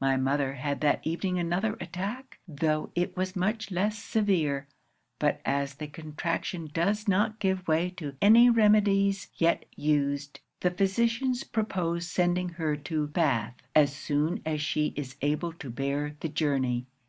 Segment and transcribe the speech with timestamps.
[0.00, 4.68] My mother had that evening another attack; tho' it was much less severe.
[5.18, 11.42] But as the contraction does not give way to any remedies yet used, the physicians
[11.42, 16.86] propose sending her to Bath as soon as she is able to bear the journey.